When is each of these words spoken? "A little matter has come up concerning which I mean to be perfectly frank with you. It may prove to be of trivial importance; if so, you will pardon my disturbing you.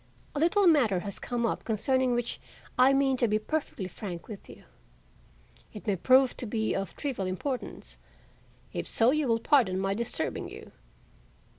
"A 0.33 0.39
little 0.39 0.65
matter 0.65 1.01
has 1.01 1.19
come 1.19 1.45
up 1.45 1.63
concerning 1.63 2.15
which 2.15 2.41
I 2.75 2.91
mean 2.91 3.17
to 3.17 3.27
be 3.27 3.37
perfectly 3.37 3.87
frank 3.87 4.27
with 4.27 4.49
you. 4.49 4.63
It 5.73 5.85
may 5.85 5.95
prove 5.95 6.35
to 6.37 6.47
be 6.47 6.73
of 6.73 6.95
trivial 6.95 7.27
importance; 7.27 7.99
if 8.73 8.87
so, 8.87 9.11
you 9.11 9.27
will 9.27 9.39
pardon 9.39 9.77
my 9.77 9.93
disturbing 9.93 10.49
you. 10.49 10.71